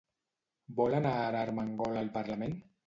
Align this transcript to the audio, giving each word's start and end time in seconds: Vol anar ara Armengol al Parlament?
Vol 0.79 0.97
anar 1.01 1.13
ara 1.27 1.45
Armengol 1.47 2.03
al 2.05 2.13
Parlament? 2.19 2.63